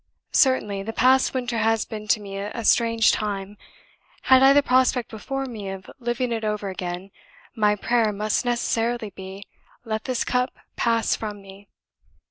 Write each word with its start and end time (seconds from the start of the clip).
"Certainly, 0.33 0.81
the 0.81 0.93
past 0.93 1.31
winter 1.35 1.59
has 1.59 1.85
been 1.85 2.07
to 2.07 2.19
me 2.19 2.39
a 2.39 2.63
strange 2.65 3.11
time; 3.11 3.55
had 4.23 4.41
I 4.41 4.51
the 4.51 4.63
prospect 4.63 5.11
before 5.11 5.45
me 5.45 5.69
of 5.69 5.91
living 5.99 6.31
it 6.31 6.43
over 6.43 6.69
again, 6.69 7.11
my 7.55 7.75
prayer 7.75 8.11
must 8.11 8.43
necessarily 8.43 9.11
be, 9.11 9.45
'Let 9.85 10.05
this 10.05 10.23
cup 10.23 10.55
pass 10.75 11.15
from 11.15 11.39
me.' 11.39 11.67